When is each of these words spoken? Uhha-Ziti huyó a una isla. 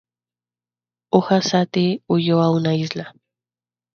Uhha-Ziti 1.11 2.01
huyó 2.07 2.41
a 2.41 2.49
una 2.49 2.73
isla. 2.73 3.13